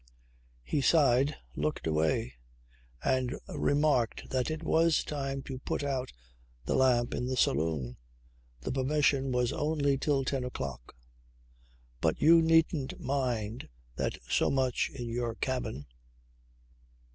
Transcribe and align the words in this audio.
He 0.63 0.81
sighed, 0.81 1.35
looked 1.55 1.85
away, 1.85 2.37
and 3.03 3.35
remarked 3.47 4.31
that 4.31 4.49
it 4.49 4.63
was 4.63 5.03
time 5.03 5.43
to 5.43 5.59
put 5.59 5.83
out 5.83 6.11
the 6.65 6.73
lamp 6.73 7.13
in 7.13 7.27
the 7.27 7.37
saloon. 7.37 7.97
The 8.61 8.71
permission 8.71 9.31
was 9.31 9.53
only 9.53 9.99
till 9.99 10.25
ten 10.25 10.43
o'clock. 10.43 10.95
"But 11.99 12.19
you 12.19 12.41
needn't 12.41 12.99
mind 12.99 13.69
that 13.95 14.17
so 14.27 14.49
much 14.49 14.89
in 14.91 15.07
your 15.07 15.35
cabin. 15.35 15.85